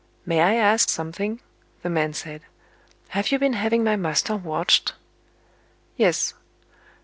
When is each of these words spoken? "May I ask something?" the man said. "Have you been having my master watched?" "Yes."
"May 0.25 0.41
I 0.41 0.55
ask 0.55 0.89
something?" 0.89 1.41
the 1.83 1.89
man 1.91 2.13
said. 2.13 2.41
"Have 3.09 3.31
you 3.31 3.37
been 3.37 3.53
having 3.53 3.83
my 3.83 3.95
master 3.95 4.35
watched?" 4.35 4.95
"Yes." 5.95 6.33